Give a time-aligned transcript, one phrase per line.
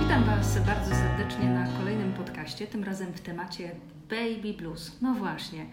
[0.00, 3.70] Witam Was bardzo serdecznie na kolejnym podcaście, tym razem w temacie
[4.10, 4.98] Baby Blues.
[5.02, 5.66] No właśnie,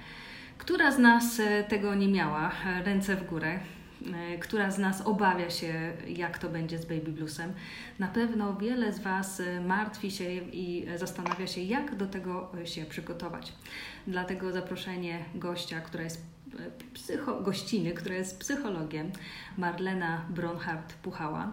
[0.58, 2.52] która z nas e, tego nie miała?
[2.66, 3.60] E, Ręce w górę.
[4.34, 7.54] E, Która z nas obawia się, jak to będzie z Baby Bluesem?
[8.00, 13.54] Na pewno wiele z Was martwi się i zastanawia się, jak do tego się przygotować.
[14.08, 16.26] Dlatego zaproszenie gościa, która jest
[16.94, 19.12] psycho, gościny, która jest psychologiem,
[19.58, 21.48] Marlena Bronhardt-Puchała.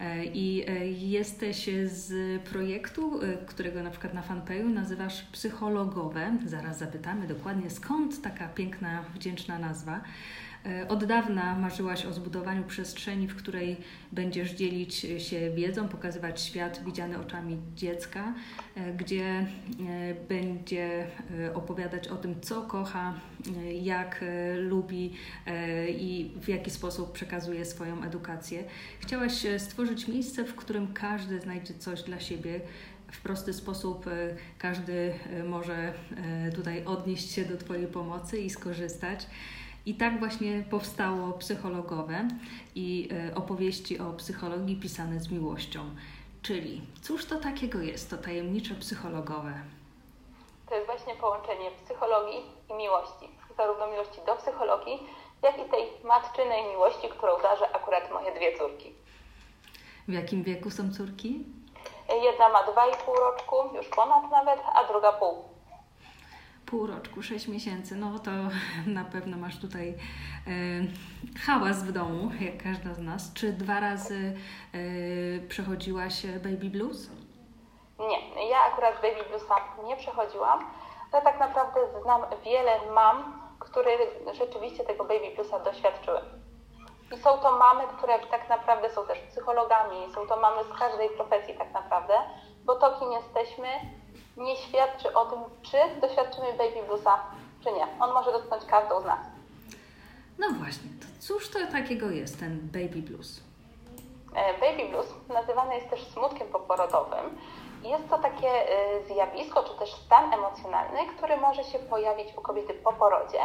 [0.00, 6.36] E, I e, jesteś z projektu, e, którego na przykład na fanpage'u nazywasz Psychologowe.
[6.46, 10.00] Zaraz zapytamy dokładnie skąd taka piękna, wdzięczna nazwa.
[10.66, 13.76] E, Od dawna marzyłaś o zbudowaniu przestrzeni, w której
[14.12, 18.34] będziesz dzielić się wiedzą, pokazywać świat widziany oczami dziecka,
[18.74, 19.46] e, gdzie e,
[20.28, 21.06] będzie
[21.54, 23.14] opowiadać o tym, co kocha,
[23.82, 24.24] jak
[24.56, 25.12] lubi
[25.88, 28.64] i w jaki sposób przekazuje swoją edukację.
[29.00, 32.60] Chciałaś stworzyć miejsce, w którym każdy znajdzie coś dla siebie.
[33.12, 34.06] W prosty sposób
[34.58, 35.12] każdy
[35.48, 35.92] może
[36.54, 39.26] tutaj odnieść się do Twojej pomocy i skorzystać.
[39.86, 42.28] I tak właśnie powstało psychologowe
[42.74, 45.80] i e, opowieści o psychologii pisane z miłością.
[46.42, 49.52] Czyli cóż to takiego jest, to tajemnicze psychologowe?
[50.68, 53.28] To jest właśnie połączenie psychologii i miłości.
[53.56, 55.06] Zarówno miłości do psychologii,
[55.42, 58.94] jak i tej matczynej miłości, którą darzę akurat moje dwie córki.
[60.08, 61.44] W jakim wieku są córki?
[62.22, 65.44] Jedna ma 2,5 roczku, już ponad nawet, a druga pół.
[66.70, 67.96] Pół roczku, miesięcy.
[67.96, 68.30] No to
[69.00, 70.50] na pewno masz tutaj e,
[71.46, 73.32] hałas w domu, jak każda z nas.
[73.34, 74.36] Czy dwa razy
[74.74, 77.10] e, przechodziłaś baby blues?
[77.98, 79.54] Nie, ja akurat baby bluesa
[79.84, 80.60] nie przechodziłam,
[81.12, 83.90] ale tak naprawdę znam wiele mam, które
[84.32, 86.20] rzeczywiście tego baby bluesa doświadczyły.
[87.14, 91.08] I są to mamy, które tak naprawdę są też psychologami, są to mamy z każdej
[91.08, 92.14] profesji tak naprawdę,
[92.64, 93.68] bo to kim jesteśmy
[94.40, 97.18] nie świadczy o tym, czy doświadczymy baby bluesa,
[97.64, 97.86] czy nie.
[98.00, 99.18] On może dotknąć każdą z nas.
[100.38, 103.40] No właśnie, to cóż to takiego jest ten baby blues?
[104.34, 107.38] E, Baby blues nazywany jest też smutkiem poporodowym.
[107.82, 112.74] Jest to takie e, zjawisko, czy też stan emocjonalny, który może się pojawić u kobiety
[112.74, 113.38] po porodzie,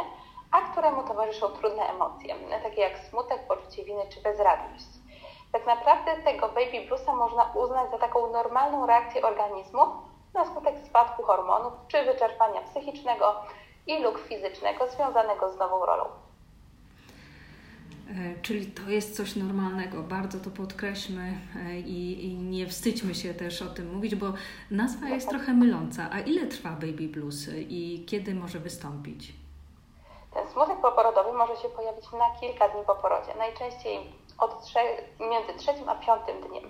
[0.50, 4.86] a któremu towarzyszą trudne emocje, takie jak smutek, poczucie winy czy bezradność.
[5.52, 9.80] Tak naprawdę tego baby bluesa można uznać za taką normalną reakcję organizmu
[10.36, 13.34] na skutek spadku hormonów czy wyczerpania psychicznego
[13.86, 16.04] i lub fizycznego związanego z nową rolą.
[18.10, 23.34] E, Czyli to jest coś normalnego, bardzo to podkreślmy e, i, i nie wstydźmy się
[23.34, 24.26] też o tym mówić, bo
[24.70, 26.08] nazwa jest trochę myląca.
[26.12, 29.32] A ile trwa baby blues i kiedy może wystąpić?
[30.34, 33.98] Ten smutek poporodowy może się pojawić na kilka dni po porodzie, najczęściej
[34.38, 36.64] od trzech, między trzecim a piątym dniem.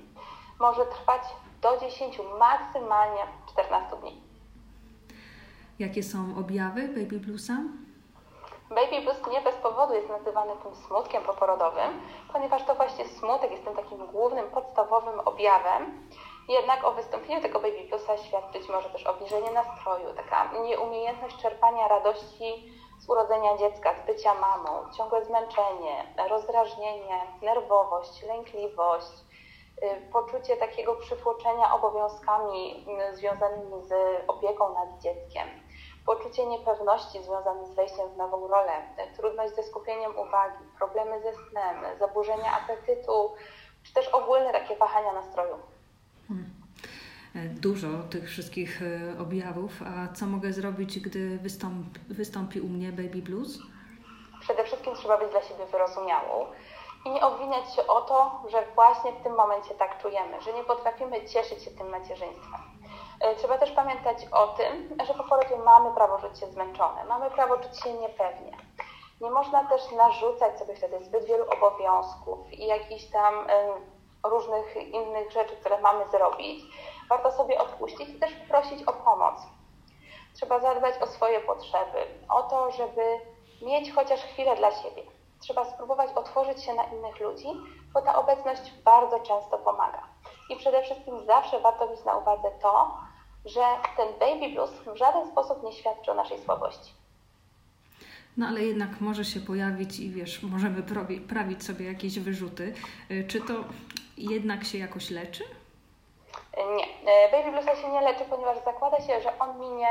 [0.61, 1.23] Może trwać
[1.63, 3.23] do 10, maksymalnie
[3.53, 4.21] 14 dni.
[5.79, 7.57] Jakie są objawy baby bluesa?
[8.71, 12.01] Baby blues nie bez powodu jest nazywany tym smutkiem poporodowym,
[12.33, 16.09] ponieważ to właśnie smutek jest tym takim głównym, podstawowym objawem.
[16.49, 22.73] Jednak o wystąpieniu tego baby bluesa świadczyć może też obniżenie nastroju, taka nieumiejętność czerpania radości
[22.99, 29.26] z urodzenia dziecka, z bycia mamą, ciągłe zmęczenie, rozdrażnienie, nerwowość, lękliwość,
[30.13, 33.93] poczucie takiego przytłoczenia obowiązkami y, związanymi z
[34.29, 35.49] opieką nad dzieckiem,
[36.07, 38.73] poczucie niepewności związane z wejściem w nową rolę,
[39.13, 43.35] y, trudność ze skupieniem uwagi, problemy ze snem, zaburzenia apetytu,
[43.83, 45.57] czy też ogólne takie wahania nastroju.
[47.35, 49.83] E, Dużo tych wszystkich e, objawów.
[49.83, 53.59] A co mogę zrobić, gdy wystąpi, wystąpi u mnie baby blues?
[54.41, 56.47] Przede wszystkim trzeba być dla siebie wyrozumiałą
[57.07, 60.65] i nie obwiniać się o to, że właśnie w tym momencie tak czujemy, że nie
[60.65, 62.61] potrafimy cieszyć się tym macierzyństwem.
[63.21, 67.31] E, Trzeba też pamiętać o tym, że po porodzie mamy prawo czuć się zmęczone, mamy
[67.31, 68.57] prawo czuć się niepewnie.
[69.21, 73.71] Nie można też narzucać sobie wtedy zbyt wielu obowiązków i jakichś tam em,
[74.25, 76.65] różnych innych rzeczy, które mamy zrobić.
[77.09, 79.35] Warto sobie odpuścić i też prosić o pomoc.
[80.35, 81.99] Trzeba zadbać o swoje potrzeby,
[82.29, 83.21] o to, żeby
[83.63, 85.03] mieć chociaż chwilę dla siebie.
[85.41, 87.49] Trzeba spróbować otworzyć się na innych ludzi,
[87.93, 90.03] bo ta obecność bardzo często pomaga.
[90.51, 92.97] I przede wszystkim zawsze warto mieć na uwadze to,
[93.45, 93.61] że
[93.97, 96.93] ten baby blues w żaden sposób nie świadczy o naszej słabości.
[98.37, 100.83] No ale jednak może się pojawić i wiesz, możemy
[101.29, 102.75] prawić sobie jakieś wyrzuty.
[103.11, 103.53] Y, Czy to
[104.17, 105.45] jednak się jakoś leczy?
[106.77, 109.89] Nie, e, baby bluesa się nie leczy, ponieważ zakłada się, że on minie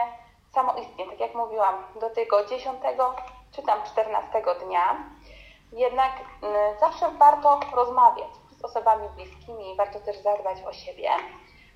[0.53, 2.79] samoistnie, tak jak mówiłam, do tego 10
[3.51, 4.95] czy tam 14 dnia.
[5.75, 6.11] Jednak
[6.79, 8.29] zawsze warto rozmawiać
[8.59, 11.09] z osobami bliskimi, warto też zadbać o siebie.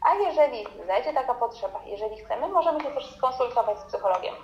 [0.02, 4.36] A jeżeli znajdzie taka potrzeba, jeżeli chcemy, możemy się też skonsultować z psychologiem.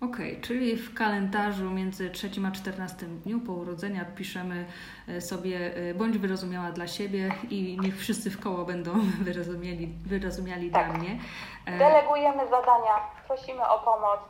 [0.00, 4.66] Okej, okay, czyli w kalendarzu między 3 a 14 dniu po urodzenia piszemy
[5.08, 8.90] e, sobie e, bądź wyrozumiała dla siebie i niech wszyscy w koło będą
[9.26, 10.86] wyrozumieli, wyrozumiali tak.
[10.86, 11.20] dla mnie.
[11.66, 12.94] E, Delegujemy zadania,
[13.26, 14.20] prosimy o pomoc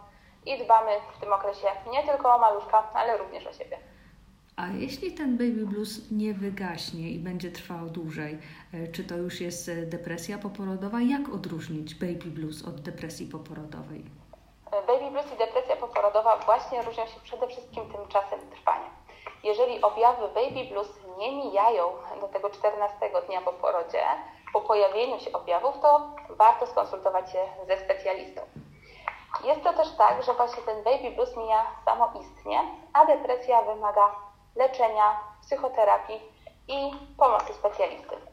[0.46, 3.78] i dbamy w tym okresie nie tylko o maluszka, ale również o siebie.
[4.56, 8.38] A jeśli ten baby blues nie wygaśnie i będzie trwał dłużej,
[8.92, 11.00] czy to już jest depresja poporodowa?
[11.00, 14.04] Jak odróżnić baby blues od depresji poporodowej?
[14.86, 18.90] Baby blues i depresja poporodowa właśnie różnią się przede wszystkim tym czasem trwania.
[19.44, 20.88] Jeżeli objawy baby blues
[21.18, 21.84] nie mijają
[22.20, 22.96] do tego 14
[23.26, 24.02] dnia po porodzie,
[24.52, 27.38] po pojawieniu się objawów, to warto skonsultować się
[27.68, 28.40] ze specjalistą.
[29.44, 32.58] Jest to też tak, że właśnie ten baby blues mija samoistnie,
[32.92, 36.20] a depresja wymaga leczenia, psychoterapii
[36.68, 38.32] i pomocy specjalisty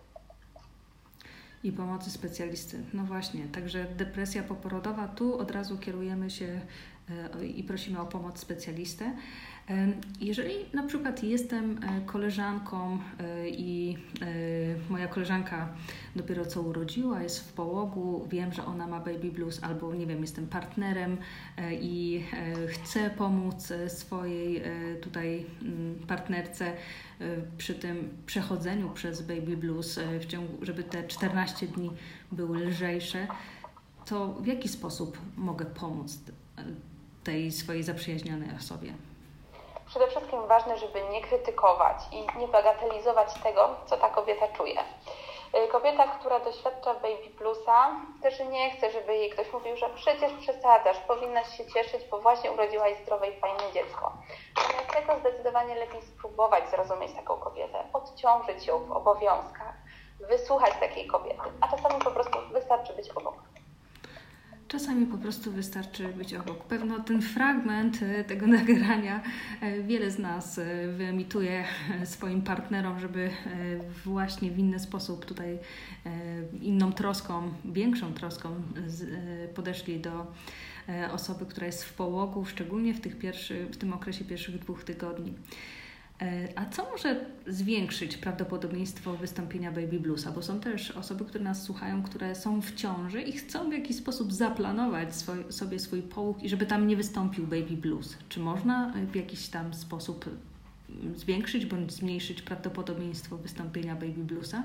[1.64, 2.84] i pomocy specjalisty.
[2.94, 6.62] No właśnie, także depresja poporodowa, tu od razu kierujemy się
[7.10, 9.16] e, i prosimy o pomoc specjalistę.
[10.22, 13.98] Jeżeli na przykład jestem e, koleżanką e, i
[14.90, 15.70] moja koleżanka
[16.16, 20.22] dopiero co urodziła, jest w połogu, wiem, że ona ma baby blues, albo nie wiem,
[20.22, 21.18] jestem partnerem
[21.82, 22.24] i
[22.68, 24.64] chcę pomóc swojej
[25.02, 26.74] tutaj mm, partnerce
[27.58, 31.92] przy tym przechodzeniu przez baby blues, w ciągu, żeby te 14 dni
[32.32, 33.28] były lżejsze,
[34.06, 36.20] to w jaki sposób mogę pomóc
[37.24, 38.94] tej swojej zaprzyjaźnionej osobie?
[39.90, 44.84] Przede wszystkim ważne, żeby nie krytykować i nie bagatelizować tego, co ta kobieta czuje.
[45.56, 47.92] Y, kobieta, która doświadcza baby bluesa,
[48.22, 52.52] też nie chce, żeby jej ktoś mówił, że przecież przesadzasz, powinnaś się cieszyć, bo właśnie
[52.52, 54.14] urodziłaś zdrowe i fajne dziecko.
[54.56, 59.74] Dlatego zdecydowanie lepiej spróbować zrozumieć taką kobietę, odciążyć ją w obowiązkach,
[60.20, 63.36] wysłuchać takiej kobiety, a czasami po prostu wystarczy być obok.
[64.70, 66.64] Czasami po prostu wystarczy być obok.
[66.64, 69.22] Pewno ten fragment e, tego nagrania
[69.62, 71.64] e, wiele z nas e, wyemituje
[72.06, 73.30] swoim partnerom, żeby
[74.06, 75.60] właśnie w inny sposób tutaj
[76.62, 78.56] inną troską, większą troską
[79.56, 80.28] podeszli do
[81.12, 85.34] osoby, która jest w połogu, szczególnie w, tych pierwszy, w tym okresie pierwszych dwóch tygodni.
[86.22, 90.32] E, a co może zwiększyć prawdopodobieństwo wystąpienia baby bluesa?
[90.32, 93.98] Bo są też osoby, które nas słuchają, które są w ciąży i chcą w jakiś
[93.98, 98.18] sposób zaplanować swoj, sobie swój połóg i żeby tam nie wystąpił baby blues.
[98.30, 100.30] Czy można w jakiś tam sposób
[101.16, 104.64] zwiększyć bądź zmniejszyć prawdopodobieństwo wystąpienia baby bluesa?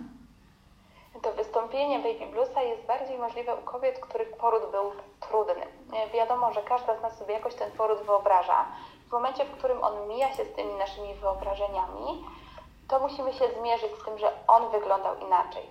[1.75, 5.67] Wystąpienie baby bluesa jest bardziej możliwe u kobiet, których poród był trudny.
[6.13, 8.67] Wiadomo, że każda z nas sobie jakoś ten poród wyobraża
[9.09, 12.25] w momencie, w którym on mija się z tymi naszymi wyobrażeniami,
[12.89, 15.67] to musimy się zmierzyć z tym, że on wyglądał inaczej.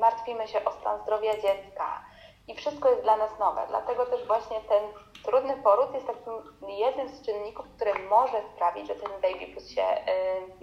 [0.00, 2.04] Martwimy się o stan zdrowia dziecka
[2.48, 3.62] i wszystko jest dla nas nowe.
[3.68, 4.82] Dlatego też właśnie ten
[5.24, 6.32] trudny poród jest takim
[6.68, 9.84] jednym z czynników, który może sprawić, że ten baby plus się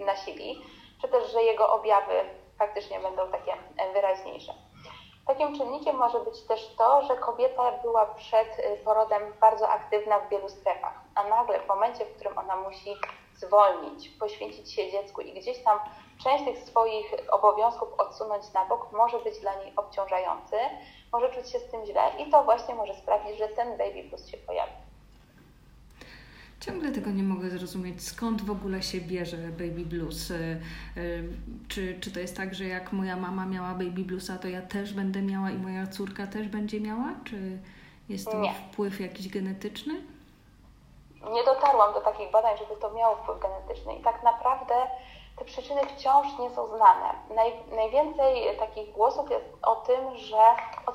[0.00, 0.62] y, nasili,
[1.00, 2.24] czy też, że jego objawy
[2.58, 3.52] faktycznie będą takie
[3.94, 4.69] wyraźniejsze.
[5.26, 10.28] Takim czynnikiem może być też to, że kobieta była przed y, porodem bardzo aktywna w
[10.28, 12.96] wielu strefach, a nagle w momencie, w którym ona musi
[13.34, 15.78] zwolnić, poświęcić się dziecku i gdzieś tam
[16.24, 20.56] część tych swoich obowiązków odsunąć na bok, może być dla niej obciążający,
[21.12, 24.26] może czuć się z tym źle i to właśnie może sprawić, że ten baby plus
[24.26, 24.89] się pojawi.
[26.60, 30.30] Ciągle tego nie mogę zrozumieć, skąd w ogóle się bierze baby blues.
[30.30, 30.60] Y,
[30.96, 31.28] y,
[31.68, 34.94] czy, czy to jest tak, że jak moja mama miała baby bluesa, to ja też
[34.94, 37.14] będę miała i moja córka też będzie miała?
[37.24, 37.58] Czy
[38.08, 38.54] jest to nie.
[38.54, 39.94] wpływ jakiś genetyczny?
[41.32, 43.94] Nie dotarłam do takich badań, żeby to miało wpływ genetyczny.
[43.94, 44.74] I tak naprawdę
[45.38, 47.14] te przyczyny wciąż nie są znane.
[47.34, 50.36] Naj, najwięcej takich głosów jest o tym, że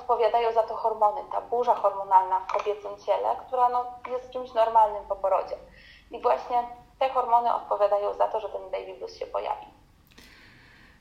[0.06, 5.04] odpowiadają za to hormony, ta burza hormonalna w kobiecym ciele, która no, jest czymś normalnym
[5.08, 5.56] po porodzie.
[6.10, 6.56] I właśnie
[6.98, 9.66] te hormony odpowiadają za to, że ten baby blues się pojawi.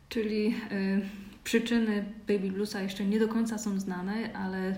[0.10, 1.02] Czyli y,
[1.46, 4.75] przyczyny baby bluesa jeszcze nie do końca są znane, ale y,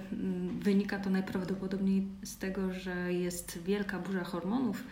[0.60, 4.84] wynika to najprawdopodobniej z tego, że jest wielka burza hormonów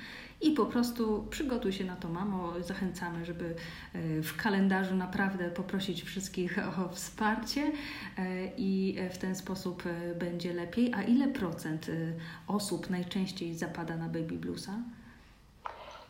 [0.41, 2.53] i po prostu przygotuj się na to, mamo.
[2.61, 3.55] Zachęcamy, żeby
[3.93, 7.61] e, w kalendarzu naprawdę poprosić wszystkich o wsparcie
[8.17, 10.93] e, i w ten sposób e, będzie lepiej.
[10.93, 11.91] A ile procent
[12.47, 14.79] osób najczęściej zapada na baby bluesa?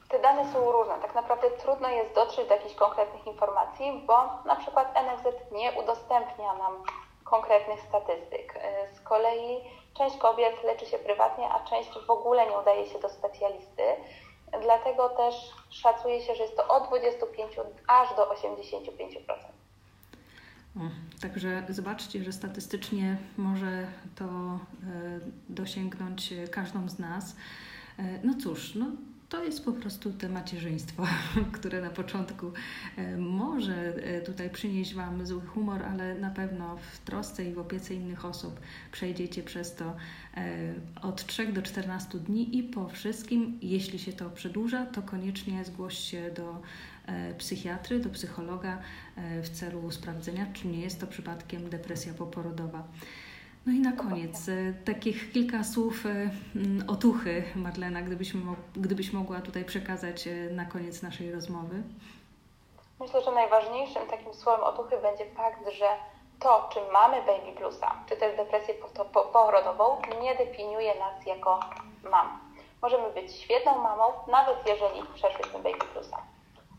[0.09, 0.93] Te dane są różne.
[1.01, 6.53] Tak naprawdę trudno jest dotrzeć do jakichś konkretnych informacji, bo na przykład NFZ nie udostępnia
[6.53, 6.73] nam
[7.23, 8.59] konkretnych statystyk.
[8.93, 9.61] Z kolei
[9.97, 13.83] część kobiet leczy się prywatnie, a część w ogóle nie udaje się do specjalisty.
[14.61, 15.35] dlatego też
[15.69, 17.53] szacuje się, że jest to od 25
[17.87, 19.55] aż do 85%.
[20.77, 20.79] O,
[21.21, 24.59] także zobaczcie, że statystycznie może to e,
[25.49, 27.35] dosięgnąć każdą z nas.
[27.99, 28.85] E, no cóż, no
[29.29, 31.07] to jest po prostu te macierzyństwo,
[31.57, 32.51] które na początku
[32.97, 37.59] e, może e, tutaj przynieść Wam zły humor, ale na pewno w trosce i w
[37.59, 38.59] opiece innych osób
[38.91, 39.95] przejdziecie przez to
[40.37, 45.65] e, od 3 do 14 dni i po wszystkim, jeśli się to przedłuża, to koniecznie
[45.65, 46.61] zgłoś się do
[47.37, 48.81] psychiatry, do psychologa
[49.43, 52.87] w celu sprawdzenia, czy nie jest to przypadkiem depresja poporodowa.
[53.65, 56.29] No i na koniec e, takich kilka słów e,
[56.87, 58.33] otuchy, Marlena, gdybyś,
[58.75, 61.83] gdybyś mogła tutaj przekazać e, na koniec naszej rozmowy.
[62.99, 65.85] Myślę, że najważniejszym takim słowem otuchy będzie fakt, że
[66.39, 68.73] to, czy mamy baby bluesa, czy też depresję
[69.33, 71.59] porodową, nie definiuje nas jako
[72.11, 72.39] mam.
[72.81, 76.17] Możemy być świetną mamą, nawet jeżeli przeszłyśmy baby bluesa.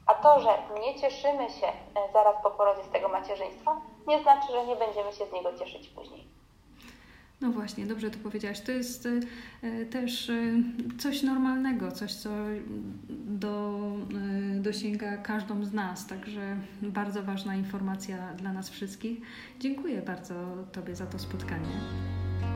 [0.07, 1.67] A to, że nie cieszymy się
[2.13, 5.89] zaraz po porodzie z tego macierzyństwa, nie znaczy, że nie będziemy się z niego cieszyć
[5.89, 6.36] później.
[7.41, 8.61] No właśnie, dobrze to powiedziałaś.
[8.61, 9.09] To jest
[9.63, 10.63] e, też e,
[10.99, 12.31] coś normalnego, coś, co
[13.11, 13.83] do,
[14.57, 16.07] e, dosięga każdą z nas.
[16.07, 19.19] Także bardzo ważna informacja dla nas wszystkich.
[19.61, 20.35] Dziękuję bardzo
[20.73, 21.69] Tobie za to spotkanie.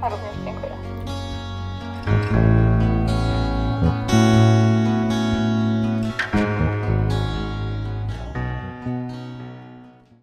[0.02, 2.59] Również dziękuję.